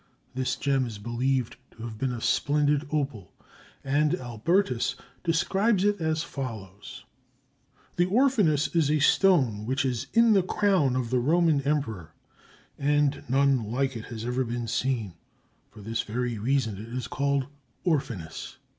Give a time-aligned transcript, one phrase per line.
[0.33, 3.33] This gem is believed to have been a splendid opal,
[3.83, 7.05] and Albertus describes it as follows:
[7.97, 12.15] The orphanus is a stone which is in the crown of the Roman Emperor,
[12.79, 15.13] and none like it has ever been seen;
[15.69, 17.45] for this very reason it is called
[17.85, 18.57] orphanus.